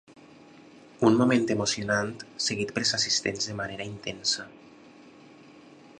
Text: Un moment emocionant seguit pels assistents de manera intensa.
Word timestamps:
Un 1.09 1.17
moment 1.19 1.45
emocionant 1.55 2.09
seguit 2.47 2.73
pels 2.79 2.95
assistents 3.01 3.51
de 3.53 3.59
manera 3.61 3.91
intensa. 3.93 4.51